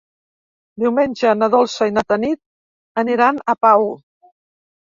[0.83, 2.41] Diumenge na Dolça i na Tanit
[3.03, 3.87] aniran a Pau.